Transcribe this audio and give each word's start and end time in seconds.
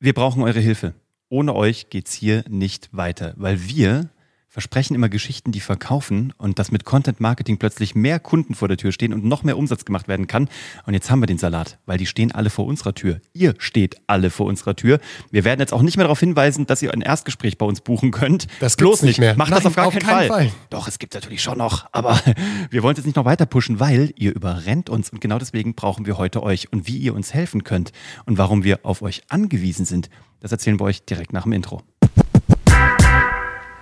Wir 0.00 0.12
brauchen 0.12 0.44
eure 0.44 0.60
Hilfe. 0.60 0.94
Ohne 1.28 1.56
euch 1.56 1.90
geht's 1.90 2.14
hier 2.14 2.44
nicht 2.48 2.88
weiter, 2.92 3.34
weil 3.36 3.68
wir 3.68 4.10
versprechen 4.48 4.94
immer 4.94 5.10
Geschichten, 5.10 5.52
die 5.52 5.60
verkaufen 5.60 6.32
und 6.38 6.58
dass 6.58 6.72
mit 6.72 6.84
Content 6.84 7.20
Marketing 7.20 7.58
plötzlich 7.58 7.94
mehr 7.94 8.18
Kunden 8.18 8.54
vor 8.54 8.66
der 8.66 8.78
Tür 8.78 8.92
stehen 8.92 9.12
und 9.12 9.24
noch 9.24 9.42
mehr 9.42 9.58
Umsatz 9.58 9.84
gemacht 9.84 10.08
werden 10.08 10.26
kann. 10.26 10.48
Und 10.86 10.94
jetzt 10.94 11.10
haben 11.10 11.20
wir 11.20 11.26
den 11.26 11.36
Salat, 11.36 11.78
weil 11.84 11.98
die 11.98 12.06
stehen 12.06 12.32
alle 12.32 12.48
vor 12.48 12.66
unserer 12.66 12.94
Tür. 12.94 13.20
Ihr 13.34 13.54
steht 13.58 13.96
alle 14.06 14.30
vor 14.30 14.46
unserer 14.46 14.74
Tür. 14.74 15.00
Wir 15.30 15.44
werden 15.44 15.60
jetzt 15.60 15.74
auch 15.74 15.82
nicht 15.82 15.98
mehr 15.98 16.04
darauf 16.04 16.20
hinweisen, 16.20 16.66
dass 16.66 16.80
ihr 16.80 16.92
ein 16.94 17.02
Erstgespräch 17.02 17.58
bei 17.58 17.66
uns 17.66 17.82
buchen 17.82 18.10
könnt. 18.10 18.46
Das 18.60 18.76
bloß 18.76 19.02
nicht 19.02 19.18
mehr. 19.18 19.36
Macht 19.36 19.50
Nein, 19.50 19.58
das 19.58 19.66
auf 19.66 19.76
gar 19.76 19.86
auf 19.86 19.92
keinen, 19.92 20.06
keinen 20.06 20.28
Fall. 20.28 20.48
Fall. 20.48 20.52
Doch, 20.70 20.88
es 20.88 20.98
gibt 20.98 21.12
natürlich 21.14 21.42
schon 21.42 21.58
noch, 21.58 21.86
aber 21.92 22.18
wir 22.70 22.82
wollen 22.82 22.94
es 22.94 22.98
jetzt 22.98 23.06
nicht 23.06 23.16
noch 23.16 23.26
weiter 23.26 23.44
pushen, 23.44 23.80
weil 23.80 24.12
ihr 24.16 24.34
überrennt 24.34 24.88
uns 24.88 25.10
und 25.10 25.20
genau 25.20 25.38
deswegen 25.38 25.74
brauchen 25.74 26.06
wir 26.06 26.16
heute 26.16 26.42
euch 26.42 26.72
und 26.72 26.86
wie 26.86 26.96
ihr 26.96 27.14
uns 27.14 27.34
helfen 27.34 27.64
könnt 27.64 27.92
und 28.24 28.38
warum 28.38 28.64
wir 28.64 28.80
auf 28.84 29.02
euch 29.02 29.22
angewiesen 29.28 29.84
sind. 29.84 30.08
Das 30.40 30.52
erzählen 30.52 30.80
wir 30.80 30.84
euch 30.84 31.04
direkt 31.04 31.32
nach 31.32 31.42
dem 31.42 31.52
Intro. 31.52 31.82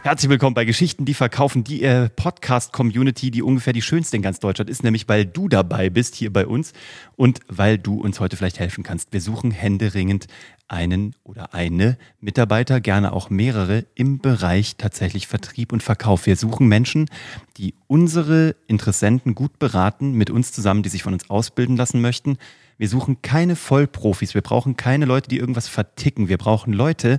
Herzlich 0.07 0.31
willkommen 0.31 0.55
bei 0.55 0.65
Geschichten, 0.65 1.05
die 1.05 1.15
verkaufen, 1.15 1.65
die 1.65 1.83
äh, 1.83 2.09
Podcast-Community, 2.09 3.33
die 3.33 3.43
ungefähr 3.43 3.73
die 3.73 3.83
schönste 3.83 4.15
in 4.15 4.23
ganz 4.23 4.39
Deutschland 4.39 4.71
ist, 4.71 4.85
nämlich 4.85 5.09
weil 5.09 5.27
du 5.27 5.49
dabei 5.49 5.91
bist 5.91 6.15
hier 6.15 6.33
bei 6.33 6.47
uns 6.47 6.75
und 7.17 7.41
weil 7.49 7.77
du 7.77 8.01
uns 8.01 8.21
heute 8.21 8.37
vielleicht 8.37 8.61
helfen 8.61 8.85
kannst. 8.85 9.13
Wir 9.13 9.21
suchen 9.21 9.51
händeringend 9.51 10.29
einen 10.69 11.17
oder 11.25 11.55
eine 11.55 11.99
Mitarbeiter, 12.21 12.81
gerne 12.81 13.13
auch 13.13 13.31
mehrere 13.31 13.85
im 13.97 14.21
Bereich 14.21 14.77
tatsächlich 14.77 15.27
Vertrieb 15.27 15.73
und 15.73 15.83
Verkauf. 15.83 16.27
Wir 16.27 16.37
suchen 16.37 16.69
Menschen, 16.69 17.11
die 17.57 17.75
unsere 17.89 18.55
Interessenten 18.69 19.35
gut 19.35 19.59
beraten, 19.59 20.13
mit 20.13 20.31
uns 20.31 20.53
zusammen, 20.53 20.85
die 20.85 20.89
sich 20.89 21.03
von 21.03 21.15
uns 21.15 21.29
ausbilden 21.31 21.77
lassen 21.77 22.01
möchten. 22.01 22.39
Wir 22.79 22.89
suchen 22.89 23.23
keine 23.23 23.57
Vollprofis, 23.57 24.35
wir 24.35 24.43
brauchen 24.43 24.77
keine 24.77 25.05
Leute, 25.05 25.29
die 25.29 25.39
irgendwas 25.39 25.67
verticken. 25.67 26.29
Wir 26.29 26.39
brauchen 26.39 26.73
Leute, 26.73 27.19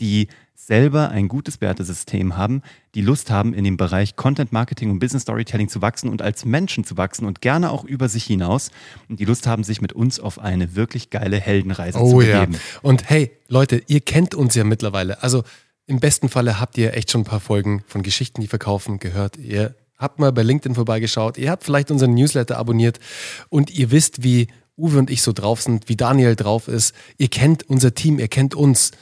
die 0.00 0.26
selber 0.54 1.10
ein 1.10 1.28
gutes 1.28 1.60
Wertesystem 1.60 2.36
haben, 2.36 2.62
die 2.94 3.00
Lust 3.02 3.30
haben, 3.30 3.52
in 3.54 3.64
dem 3.64 3.76
Bereich 3.76 4.16
Content 4.16 4.52
Marketing 4.52 4.90
und 4.90 4.98
Business 4.98 5.22
Storytelling 5.22 5.68
zu 5.68 5.82
wachsen 5.82 6.08
und 6.08 6.22
als 6.22 6.44
Menschen 6.44 6.84
zu 6.84 6.96
wachsen 6.96 7.26
und 7.26 7.40
gerne 7.40 7.70
auch 7.70 7.84
über 7.84 8.08
sich 8.08 8.24
hinaus 8.24 8.70
und 9.08 9.20
die 9.20 9.24
Lust 9.24 9.46
haben, 9.46 9.64
sich 9.64 9.80
mit 9.82 9.92
uns 9.92 10.20
auf 10.20 10.38
eine 10.38 10.74
wirklich 10.76 11.10
geile 11.10 11.38
Heldenreise 11.38 11.98
zu 11.98 12.04
Oh 12.04 12.20
ja. 12.20 12.40
begeben. 12.44 12.60
Und 12.82 13.10
hey, 13.10 13.30
Leute, 13.48 13.82
ihr 13.88 14.00
kennt 14.00 14.34
uns 14.34 14.54
ja 14.54 14.64
mittlerweile. 14.64 15.22
Also 15.22 15.42
im 15.86 16.00
besten 16.00 16.28
Falle 16.28 16.60
habt 16.60 16.78
ihr 16.78 16.94
echt 16.94 17.10
schon 17.10 17.22
ein 17.22 17.26
paar 17.26 17.40
Folgen 17.40 17.82
von 17.86 18.02
Geschichten, 18.02 18.40
die 18.40 18.46
verkaufen, 18.46 18.98
gehört. 18.98 19.36
Ihr 19.36 19.74
habt 19.98 20.18
mal 20.18 20.32
bei 20.32 20.42
LinkedIn 20.42 20.74
vorbeigeschaut, 20.74 21.36
ihr 21.36 21.50
habt 21.50 21.64
vielleicht 21.64 21.90
unseren 21.90 22.14
Newsletter 22.14 22.56
abonniert 22.56 23.00
und 23.50 23.70
ihr 23.70 23.90
wisst, 23.90 24.22
wie 24.22 24.48
Uwe 24.76 24.98
und 24.98 25.10
ich 25.10 25.22
so 25.22 25.32
drauf 25.32 25.62
sind, 25.62 25.88
wie 25.88 25.96
Daniel 25.96 26.36
drauf 26.36 26.68
ist. 26.68 26.94
Ihr 27.18 27.28
kennt 27.28 27.68
unser 27.68 27.94
Team, 27.94 28.18
ihr 28.18 28.28
kennt 28.28 28.54
uns. 28.54 28.92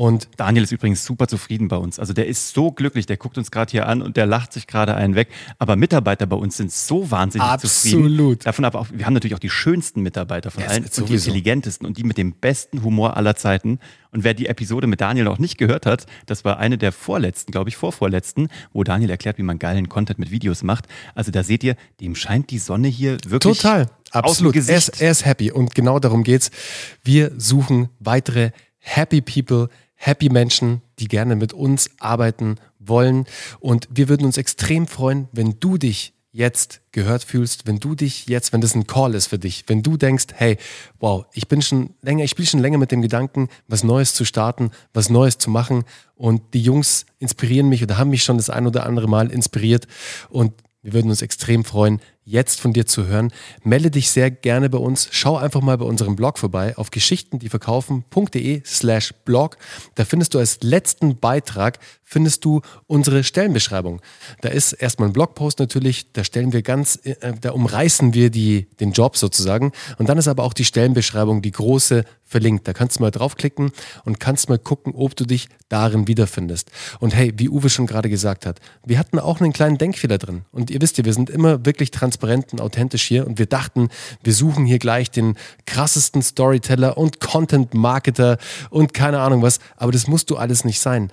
Und 0.00 0.28
Daniel 0.38 0.62
ist 0.62 0.72
übrigens 0.72 1.04
super 1.04 1.28
zufrieden 1.28 1.68
bei 1.68 1.76
uns. 1.76 1.98
Also 1.98 2.14
der 2.14 2.26
ist 2.26 2.54
so 2.54 2.72
glücklich, 2.72 3.04
der 3.04 3.18
guckt 3.18 3.36
uns 3.36 3.50
gerade 3.50 3.70
hier 3.70 3.86
an 3.86 4.00
und 4.00 4.16
der 4.16 4.24
lacht 4.24 4.50
sich 4.50 4.66
gerade 4.66 4.94
einen 4.94 5.14
weg. 5.14 5.28
Aber 5.58 5.76
Mitarbeiter 5.76 6.26
bei 6.26 6.36
uns 6.36 6.56
sind 6.56 6.72
so 6.72 7.10
wahnsinnig 7.10 7.46
zufrieden. 7.58 8.04
Absolut. 8.06 8.46
Davon 8.46 8.64
aber 8.64 8.80
auch, 8.80 8.86
wir 8.90 9.04
haben 9.04 9.12
natürlich 9.12 9.34
auch 9.34 9.40
die 9.40 9.50
schönsten 9.50 10.00
Mitarbeiter 10.00 10.50
von 10.50 10.62
Ja, 10.62 10.70
allen 10.70 10.84
und 10.84 11.06
die 11.06 11.12
intelligentesten 11.12 11.84
und 11.84 11.98
die 11.98 12.04
mit 12.04 12.16
dem 12.16 12.32
besten 12.32 12.82
Humor 12.82 13.18
aller 13.18 13.36
Zeiten. 13.36 13.78
Und 14.10 14.24
wer 14.24 14.32
die 14.32 14.46
Episode 14.46 14.86
mit 14.86 15.02
Daniel 15.02 15.26
noch 15.26 15.38
nicht 15.38 15.58
gehört 15.58 15.84
hat, 15.84 16.06
das 16.24 16.46
war 16.46 16.58
eine 16.58 16.78
der 16.78 16.92
vorletzten, 16.92 17.52
glaube 17.52 17.68
ich, 17.68 17.76
vorvorletzten, 17.76 18.48
wo 18.72 18.84
Daniel 18.84 19.10
erklärt, 19.10 19.36
wie 19.36 19.42
man 19.42 19.58
geilen 19.58 19.90
Content 19.90 20.18
mit 20.18 20.30
Videos 20.30 20.62
macht. 20.62 20.86
Also 21.14 21.30
da 21.30 21.42
seht 21.42 21.62
ihr, 21.62 21.76
dem 22.00 22.14
scheint 22.14 22.50
die 22.52 22.58
Sonne 22.58 22.88
hier 22.88 23.18
wirklich 23.26 23.58
total, 23.58 23.90
absolut. 24.12 24.56
Er 24.56 24.78
ist, 24.78 25.02
er 25.02 25.10
ist 25.10 25.26
happy 25.26 25.52
und 25.52 25.74
genau 25.74 25.98
darum 25.98 26.24
geht's. 26.24 26.50
Wir 27.04 27.32
suchen 27.36 27.90
weitere 27.98 28.52
happy 28.78 29.20
people, 29.20 29.68
happy 30.00 30.30
Menschen, 30.30 30.80
die 30.98 31.08
gerne 31.08 31.36
mit 31.36 31.52
uns 31.52 31.90
arbeiten 32.00 32.56
wollen. 32.78 33.26
Und 33.60 33.86
wir 33.90 34.08
würden 34.08 34.24
uns 34.24 34.38
extrem 34.38 34.86
freuen, 34.86 35.28
wenn 35.32 35.60
du 35.60 35.76
dich 35.76 36.14
jetzt 36.32 36.80
gehört 36.92 37.22
fühlst, 37.22 37.66
wenn 37.66 37.80
du 37.80 37.94
dich 37.94 38.26
jetzt, 38.26 38.52
wenn 38.52 38.60
das 38.60 38.74
ein 38.74 38.86
Call 38.86 39.14
ist 39.14 39.26
für 39.26 39.38
dich, 39.38 39.64
wenn 39.66 39.82
du 39.82 39.96
denkst, 39.96 40.26
hey, 40.34 40.56
wow, 41.00 41.26
ich 41.32 41.48
bin 41.48 41.60
schon 41.60 41.90
länger, 42.02 42.24
ich 42.24 42.30
spiele 42.30 42.46
schon 42.46 42.60
länger 42.60 42.78
mit 42.78 42.92
dem 42.92 43.02
Gedanken, 43.02 43.48
was 43.68 43.84
Neues 43.84 44.14
zu 44.14 44.24
starten, 44.24 44.70
was 44.94 45.10
Neues 45.10 45.38
zu 45.38 45.50
machen 45.50 45.84
und 46.14 46.54
die 46.54 46.62
Jungs 46.62 47.04
inspirieren 47.18 47.68
mich 47.68 47.82
oder 47.82 47.98
haben 47.98 48.10
mich 48.10 48.22
schon 48.22 48.36
das 48.36 48.48
ein 48.48 48.66
oder 48.66 48.86
andere 48.86 49.08
Mal 49.08 49.30
inspiriert 49.30 49.86
und 50.28 50.52
wir 50.82 50.92
würden 50.94 51.10
uns 51.10 51.20
extrem 51.20 51.64
freuen, 51.64 52.00
jetzt 52.24 52.60
von 52.60 52.72
dir 52.72 52.86
zu 52.86 53.06
hören. 53.06 53.32
Melde 53.64 53.90
dich 53.90 54.10
sehr 54.10 54.30
gerne 54.30 54.70
bei 54.70 54.78
uns. 54.78 55.08
Schau 55.10 55.36
einfach 55.36 55.60
mal 55.60 55.76
bei 55.78 55.84
unserem 55.84 56.16
Blog 56.16 56.38
vorbei 56.38 56.76
auf 56.76 56.90
geschichtendieverkaufen.de 56.90 58.62
slash 58.64 59.12
blog. 59.24 59.56
Da 59.94 60.04
findest 60.04 60.34
du 60.34 60.38
als 60.38 60.58
letzten 60.62 61.16
Beitrag 61.16 61.78
findest 62.04 62.44
du 62.44 62.60
unsere 62.86 63.22
Stellenbeschreibung. 63.22 64.00
Da 64.40 64.48
ist 64.48 64.72
erstmal 64.72 65.08
ein 65.08 65.12
Blogpost 65.12 65.60
natürlich, 65.60 66.12
da 66.12 66.24
stellen 66.24 66.52
wir 66.52 66.62
ganz, 66.62 66.98
äh, 67.04 67.34
da 67.40 67.52
umreißen 67.52 68.14
wir 68.14 68.30
die, 68.30 68.66
den 68.80 68.90
Job 68.90 69.16
sozusagen. 69.16 69.70
Und 69.96 70.08
dann 70.08 70.18
ist 70.18 70.26
aber 70.26 70.42
auch 70.42 70.52
die 70.52 70.64
Stellenbeschreibung, 70.64 71.40
die 71.40 71.52
große, 71.52 72.04
verlinkt. 72.30 72.68
Da 72.68 72.72
kannst 72.72 72.98
du 72.98 73.02
mal 73.02 73.10
draufklicken 73.10 73.72
und 74.04 74.20
kannst 74.20 74.48
mal 74.48 74.58
gucken, 74.58 74.94
ob 74.94 75.16
du 75.16 75.24
dich 75.24 75.48
darin 75.68 76.06
wiederfindest. 76.06 76.70
Und 77.00 77.14
hey, 77.14 77.32
wie 77.36 77.48
Uwe 77.48 77.68
schon 77.68 77.88
gerade 77.88 78.08
gesagt 78.08 78.46
hat, 78.46 78.60
wir 78.84 79.00
hatten 79.00 79.18
auch 79.18 79.40
einen 79.40 79.52
kleinen 79.52 79.78
Denkfehler 79.78 80.16
drin. 80.16 80.42
Und 80.52 80.70
ihr 80.70 80.80
wisst 80.80 80.96
ja, 80.98 81.04
wir 81.04 81.12
sind 81.12 81.28
immer 81.28 81.66
wirklich 81.66 81.90
transparent 81.90 82.09
und 82.52 82.60
authentisch 82.60 83.02
hier. 83.02 83.26
Und 83.26 83.38
wir 83.38 83.46
dachten, 83.46 83.88
wir 84.22 84.32
suchen 84.32 84.66
hier 84.66 84.78
gleich 84.78 85.10
den 85.10 85.36
krassesten 85.66 86.22
Storyteller 86.22 86.96
und 86.98 87.20
Content-Marketer 87.20 88.38
und 88.70 88.94
keine 88.94 89.20
Ahnung 89.20 89.42
was. 89.42 89.60
Aber 89.76 89.92
das 89.92 90.06
musst 90.06 90.30
du 90.30 90.36
alles 90.36 90.64
nicht 90.64 90.80
sein. 90.80 91.10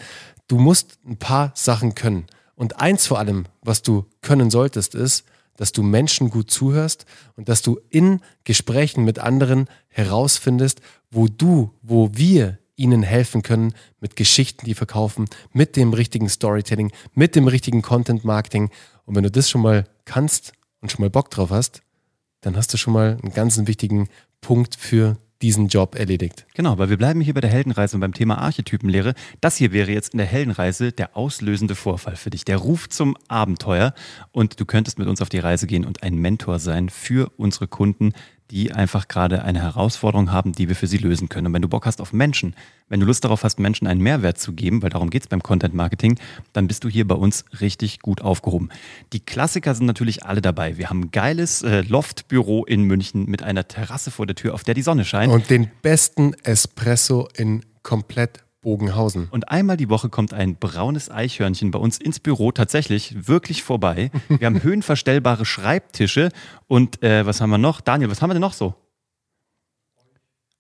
Du 0.47 0.57
musst 0.57 0.99
ein 1.05 1.17
paar 1.17 1.51
Sachen 1.55 1.95
können. 1.95 2.25
Und 2.55 2.79
eins 2.79 3.05
vor 3.05 3.19
allem, 3.19 3.45
was 3.61 3.83
du 3.83 4.05
können 4.21 4.49
solltest, 4.49 4.95
ist, 4.95 5.25
dass 5.57 5.71
du 5.71 5.83
Menschen 5.83 6.29
gut 6.29 6.49
zuhörst 6.49 7.05
und 7.35 7.49
dass 7.49 7.61
du 7.61 7.79
in 7.89 8.21
Gesprächen 8.45 9.03
mit 9.03 9.19
anderen 9.19 9.67
herausfindest, 9.89 10.81
wo 11.11 11.27
du, 11.27 11.73
wo 11.81 12.11
wir 12.13 12.59
ihnen 12.77 13.03
helfen 13.03 13.41
können 13.41 13.73
mit 13.99 14.15
Geschichten, 14.15 14.65
die 14.65 14.75
verkaufen, 14.75 15.25
mit 15.51 15.75
dem 15.75 15.93
richtigen 15.93 16.29
Storytelling, 16.29 16.91
mit 17.13 17.35
dem 17.35 17.47
richtigen 17.47 17.81
Content 17.81 18.23
Marketing. 18.23 18.69
Und 19.05 19.15
wenn 19.15 19.23
du 19.23 19.31
das 19.31 19.49
schon 19.49 19.61
mal 19.61 19.85
kannst 20.05 20.53
und 20.87 20.91
schon 20.91 21.03
mal 21.03 21.09
Bock 21.09 21.29
drauf 21.29 21.49
hast, 21.49 21.81
dann 22.39 22.55
hast 22.55 22.73
du 22.73 22.77
schon 22.77 22.93
mal 22.93 23.17
einen 23.21 23.33
ganz 23.33 23.59
wichtigen 23.67 24.07
Punkt 24.39 24.75
für 24.75 25.17
diesen 25.41 25.67
Job 25.67 25.95
erledigt. 25.95 26.47
Genau, 26.55 26.77
weil 26.77 26.89
wir 26.89 26.97
bleiben 26.97 27.19
hier 27.19 27.33
bei 27.33 27.41
der 27.41 27.49
Heldenreise 27.49 27.97
und 27.97 27.99
beim 27.99 28.13
Thema 28.13 28.37
Archetypenlehre. 28.37 29.13
Das 29.41 29.57
hier 29.57 29.73
wäre 29.73 29.91
jetzt 29.91 30.13
in 30.13 30.17
der 30.17 30.25
Heldenreise 30.25 30.93
der 30.93 31.17
auslösende 31.17 31.75
Vorfall 31.75 32.15
für 32.15 32.29
dich, 32.29 32.45
der 32.45 32.57
Ruf 32.57 32.87
zum 32.87 33.17
Abenteuer. 33.27 33.93
Und 34.31 34.61
du 34.61 34.65
könntest 34.65 34.97
mit 34.97 35.09
uns 35.09 35.21
auf 35.21 35.27
die 35.27 35.39
Reise 35.39 35.67
gehen 35.67 35.85
und 35.85 36.03
ein 36.03 36.15
Mentor 36.15 36.57
sein 36.57 36.87
für 36.87 37.31
unsere 37.35 37.67
Kunden, 37.67 38.13
die 38.51 38.71
einfach 38.71 39.07
gerade 39.07 39.43
eine 39.43 39.61
Herausforderung 39.61 40.31
haben, 40.31 40.53
die 40.53 40.69
wir 40.69 40.75
für 40.75 40.87
sie 40.87 40.97
lösen 40.97 41.29
können. 41.29 41.47
Und 41.47 41.53
wenn 41.53 41.61
du 41.61 41.67
Bock 41.67 41.85
hast 41.85 41.99
auf 41.99 42.13
Menschen, 42.13 42.55
wenn 42.87 42.99
du 42.99 43.05
Lust 43.05 43.23
darauf 43.23 43.43
hast, 43.43 43.59
Menschen 43.59 43.87
einen 43.87 44.01
Mehrwert 44.01 44.37
zu 44.37 44.53
geben, 44.53 44.81
weil 44.81 44.89
darum 44.89 45.09
geht 45.09 45.23
es 45.23 45.27
beim 45.27 45.43
Content 45.43 45.73
Marketing, 45.73 46.17
dann 46.53 46.67
bist 46.67 46.83
du 46.83 46.89
hier 46.89 47.07
bei 47.07 47.15
uns 47.15 47.43
richtig 47.59 47.99
gut 47.99 48.21
aufgehoben. 48.21 48.69
Die 49.11 49.19
Klassiker 49.19 49.75
sind 49.75 49.85
natürlich 49.85 50.23
alle 50.23 50.41
dabei. 50.41 50.77
Wir 50.77 50.89
haben 50.89 51.01
ein 51.01 51.11
geiles 51.11 51.61
äh, 51.61 51.81
Loftbüro 51.81 52.63
in 52.65 52.83
München 52.83 53.25
mit 53.25 53.43
einer 53.43 53.67
Terrasse 53.67 54.11
vor 54.11 54.25
der 54.25 54.35
Tür, 54.35 54.53
auf 54.53 54.63
der 54.63 54.73
die 54.73 54.81
Sonne 54.81 55.03
scheint. 55.03 55.31
Und 55.31 55.49
den 55.49 55.69
besten 55.81 56.33
Espresso 56.43 57.27
in 57.35 57.63
komplett 57.83 58.43
Bogenhausen. 58.61 59.27
Und 59.29 59.49
einmal 59.49 59.77
die 59.77 59.89
Woche 59.89 60.09
kommt 60.09 60.33
ein 60.33 60.55
braunes 60.55 61.09
Eichhörnchen 61.09 61.71
bei 61.71 61.79
uns 61.79 61.97
ins 61.97 62.19
Büro 62.19 62.51
tatsächlich 62.51 63.27
wirklich 63.27 63.63
vorbei. 63.63 64.11
Wir 64.27 64.45
haben 64.45 64.63
höhenverstellbare 64.63 65.45
Schreibtische 65.45 66.29
und 66.67 67.03
äh, 67.03 67.25
was 67.25 67.41
haben 67.41 67.49
wir 67.49 67.57
noch? 67.57 67.81
Daniel, 67.81 68.09
was 68.09 68.21
haben 68.21 68.29
wir 68.29 68.33
denn 68.33 68.41
noch 68.41 68.53
so? 68.53 68.75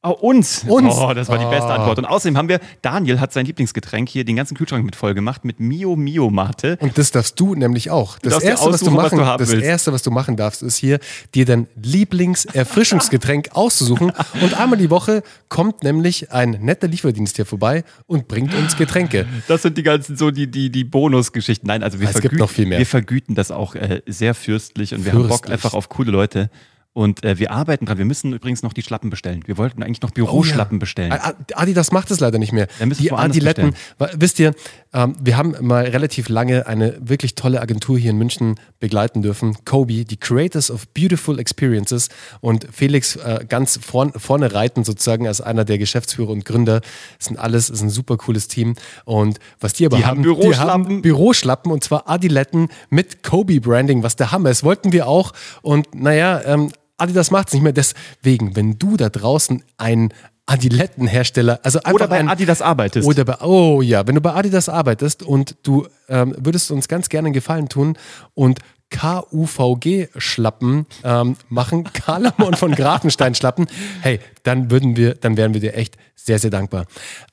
Oh, 0.03 0.11
uns. 0.11 0.63
Uns. 0.67 0.93
Oh, 0.95 1.11
das 1.13 1.27
war 1.27 1.39
die 1.39 1.45
beste 1.45 1.65
Oh. 1.69 1.71
Antwort. 1.71 1.97
Und 1.97 2.05
außerdem 2.05 2.37
haben 2.37 2.47
wir, 2.49 2.59
Daniel 2.83 3.19
hat 3.19 3.33
sein 3.33 3.45
Lieblingsgetränk 3.47 4.07
hier 4.07 4.23
den 4.23 4.35
ganzen 4.35 4.55
Kühlschrank 4.55 4.85
mit 4.85 4.95
voll 4.95 5.15
gemacht 5.15 5.43
mit 5.43 5.59
Mio 5.59 5.95
Mio 5.95 6.29
Mate. 6.29 6.77
Und 6.81 6.97
das 6.99 7.09
darfst 7.11 7.39
du 7.39 7.55
nämlich 7.55 7.89
auch. 7.89 8.19
Das, 8.19 8.41
erste, 8.43 8.67
was 8.71 8.79
du 8.81 8.85
aussuchen, 8.85 8.97
was 8.97 9.11
machen, 9.11 9.17
du 9.37 9.37
das 9.43 9.51
willst. 9.51 9.65
erste, 9.65 9.93
was 9.93 10.03
du 10.03 10.11
machen 10.11 10.35
darfst, 10.37 10.61
ist 10.61 10.77
hier, 10.77 10.99
dir 11.33 11.45
dein 11.45 11.67
Lieblingserfrischungsgetränk 11.81 13.49
auszusuchen. 13.53 14.11
Und 14.41 14.53
einmal 14.59 14.77
die 14.77 14.89
Woche 14.89 15.23
kommt 15.49 15.83
nämlich 15.83 16.31
ein 16.31 16.51
netter 16.61 16.87
Lieferdienst 16.87 17.35
hier 17.35 17.45
vorbei 17.45 17.83
und 18.05 18.27
bringt 18.27 18.53
uns 18.53 18.77
Getränke. 18.77 19.25
Das 19.47 19.63
sind 19.63 19.77
die 19.77 19.83
ganzen 19.83 20.15
so 20.15 20.31
die, 20.31 20.47
die, 20.49 20.69
die 20.69 20.83
Bonusgeschichten. 20.83 21.67
Nein, 21.67 21.83
also 21.83 21.99
wir, 21.99 22.07
Ah, 22.07 22.11
Es 22.11 22.21
gibt 22.21 22.35
vergüten- 22.35 22.39
noch 22.39 22.49
viel 22.49 22.65
mehr. 22.67 22.79
wir 22.79 22.85
vergüten 22.85 23.35
das 23.35 23.51
auch 23.51 23.75
äh, 23.75 24.01
sehr 24.05 24.33
fürstlich 24.33 24.93
und 24.93 25.03
wir 25.05 25.13
haben 25.13 25.27
Bock 25.27 25.49
einfach 25.49 25.73
auf 25.73 25.89
coole 25.89 26.11
Leute. 26.11 26.49
Und 26.97 27.23
äh, 27.23 27.37
wir 27.37 27.51
arbeiten 27.51 27.85
dran. 27.85 27.99
Wir 27.99 28.05
müssen 28.05 28.33
übrigens 28.33 28.63
noch 28.63 28.73
die 28.73 28.81
Schlappen 28.81 29.11
bestellen. 29.11 29.43
Wir 29.45 29.59
wollten 29.59 29.83
eigentlich 29.83 30.01
noch 30.01 30.09
Büroschlappen 30.09 30.79
bestellen. 30.79 31.11
Ah, 31.11 31.29
ah, 31.29 31.33
Adidas 31.53 31.91
macht 31.91 32.09
es 32.09 32.19
leider 32.19 32.39
nicht 32.39 32.53
mehr. 32.53 32.67
Müssen 32.83 33.03
Die 33.03 33.11
Adiletten, 33.11 33.75
wa- 33.99 34.09
wisst 34.15 34.39
ihr, 34.39 34.55
Ähm, 34.93 35.15
wir 35.21 35.35
haben 35.37 35.53
mal 35.61 35.83
relativ 35.83 36.27
lange 36.29 36.65
eine 36.65 36.97
wirklich 37.01 37.35
tolle 37.35 37.61
Agentur 37.61 37.99
hier 37.99 38.09
in 38.09 38.17
München 38.17 38.55
begleiten 38.79 39.21
dürfen. 39.21 39.57
Kobe, 39.65 40.05
die 40.05 40.17
Creators 40.17 40.71
of 40.71 40.87
Beautiful 40.87 41.37
Experiences 41.39 42.07
und 42.39 42.65
Felix 42.71 43.17
äh, 43.17 43.45
ganz 43.47 43.77
vorn, 43.83 44.13
vorne 44.15 44.53
reiten 44.53 44.83
sozusagen 44.85 45.27
als 45.27 45.39
einer 45.41 45.65
der 45.65 45.77
Geschäftsführer 45.77 46.29
und 46.31 46.45
Gründer. 46.45 46.79
Das 47.19 47.27
sind 47.27 47.37
alles, 47.37 47.69
ist 47.69 47.81
ein 47.81 47.89
super 47.91 48.15
cooles 48.17 48.47
Team. 48.47 48.75
Und 49.05 49.39
was 49.59 49.73
die 49.73 49.85
aber 49.85 49.97
Die 49.97 50.05
haben, 50.05 50.17
haben 50.19 50.21
Büroschlappen. 50.23 50.83
die 50.85 50.89
haben 50.95 51.01
Büroschlappen 51.03 51.71
und 51.71 51.83
zwar 51.83 52.09
Adiletten 52.09 52.69
mit 52.89 53.21
Kobe 53.23 53.59
Branding, 53.59 54.01
was 54.01 54.15
der 54.15 54.31
Hammer 54.31 54.49
ist. 54.49 54.63
Wollten 54.63 54.93
wir 54.93 55.07
auch. 55.07 55.33
Und 55.61 55.93
naja, 55.93 56.41
ähm, 56.45 56.71
Adidas 56.97 57.31
macht 57.31 57.47
es 57.47 57.53
nicht 57.53 57.63
mehr. 57.63 57.73
Deswegen, 57.73 58.55
wenn 58.55 58.77
du 58.77 58.97
da 58.97 59.09
draußen 59.09 59.63
ein 59.77 60.13
Adilettenhersteller, 60.45 61.59
also 61.63 61.79
einfach 61.79 61.93
Oder 61.93 62.07
bei 62.07 62.19
ein, 62.19 62.29
Adidas 62.29 62.61
arbeitest. 62.61 63.07
oder 63.07 63.25
bei, 63.25 63.37
oh 63.41 63.81
ja, 63.81 64.07
wenn 64.07 64.15
du 64.15 64.21
bei 64.21 64.33
Adidas 64.33 64.69
arbeitest 64.69 65.21
und 65.21 65.57
du 65.63 65.87
ähm, 66.07 66.35
würdest 66.37 66.71
uns 66.71 66.87
ganz 66.87 67.09
gerne 67.09 67.27
einen 67.27 67.33
Gefallen 67.33 67.67
tun 67.67 67.97
und 68.33 68.59
KUVG-Schlappen 68.89 70.85
ähm, 71.03 71.35
machen, 71.49 71.83
Karlamon 71.93 72.53
von 72.53 72.71
Grafenstein-Schlappen, 72.73 73.67
hey, 74.01 74.21
dann 74.43 74.71
würden 74.71 74.95
wir, 74.95 75.15
dann 75.15 75.35
wären 75.35 75.53
wir 75.53 75.59
dir 75.59 75.75
echt 75.75 75.97
sehr, 76.15 76.39
sehr 76.39 76.51
dankbar. 76.51 76.85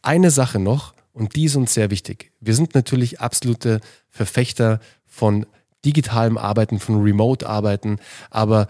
Eine 0.02 0.32
Sache 0.32 0.58
noch, 0.58 0.92
und 1.12 1.36
die 1.36 1.44
ist 1.44 1.54
uns 1.54 1.72
sehr 1.72 1.90
wichtig. 1.90 2.32
Wir 2.40 2.54
sind 2.54 2.74
natürlich 2.74 3.20
absolute 3.20 3.80
Verfechter 4.10 4.80
von 5.06 5.46
digitalem 5.84 6.36
Arbeiten, 6.36 6.80
von 6.80 7.00
Remote-Arbeiten, 7.00 7.98
aber 8.30 8.66